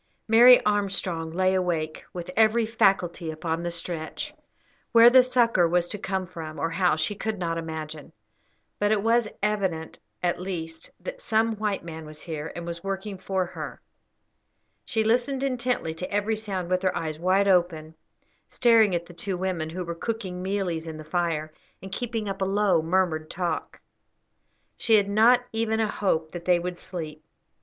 Mary 0.27 0.59
Armstrong 0.65 1.29
lay 1.29 1.53
awake, 1.53 2.03
with 2.11 2.31
every 2.35 2.65
faculty 2.65 3.29
upon 3.29 3.61
the 3.61 3.69
stretch. 3.69 4.33
Where 4.93 5.11
the 5.11 5.21
succour 5.21 5.67
was 5.67 5.87
to 5.89 5.99
come 5.99 6.25
from, 6.25 6.57
or 6.57 6.71
how, 6.71 6.95
she 6.95 7.13
could 7.13 7.37
not 7.37 7.59
imagine; 7.59 8.11
but 8.79 8.91
it 8.91 9.03
was 9.03 9.27
evident, 9.43 9.99
at 10.23 10.41
least, 10.41 10.89
that 11.01 11.21
some 11.21 11.55
white 11.57 11.83
man 11.85 12.07
was 12.07 12.23
here, 12.23 12.51
and 12.55 12.65
was 12.65 12.83
working 12.83 13.19
for 13.19 13.45
her. 13.45 13.79
She 14.85 15.03
listened 15.03 15.43
intently 15.43 15.93
to 15.93 16.11
every 16.11 16.35
sound, 16.35 16.71
with 16.71 16.81
her 16.81 16.97
eyes 16.97 17.19
wide 17.19 17.47
open, 17.47 17.93
staring 18.49 18.95
at 18.95 19.05
the 19.05 19.13
two 19.13 19.37
women, 19.37 19.69
who 19.69 19.83
were 19.85 19.93
cooking 19.93 20.41
mealies 20.41 20.87
in 20.87 20.97
the 20.97 21.03
fire, 21.03 21.53
and 21.79 21.91
keeping 21.91 22.27
up 22.27 22.41
a 22.41 22.45
low, 22.45 22.81
murmured 22.81 23.29
talk. 23.29 23.79
She 24.77 24.95
had 24.95 25.07
not 25.07 25.41
even 25.53 25.79
a 25.79 25.87
hope 25.91 26.31
that 26.31 26.45
they 26.45 26.57
would 26.57 26.79
sleep. 26.79 27.23